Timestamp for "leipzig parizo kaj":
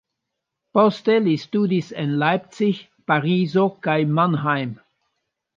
2.25-3.99